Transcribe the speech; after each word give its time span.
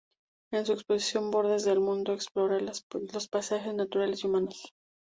En 0.51 0.65
su 0.65 0.71
exposición 0.73 1.29
"Bordes 1.29 1.63
del 1.63 1.79
mundo" 1.79 2.13
explora 2.13 2.59
los 2.59 3.27
paisajes 3.29 3.75
naturales 3.75 4.23
y 4.23 4.27
humanos. 4.27 4.73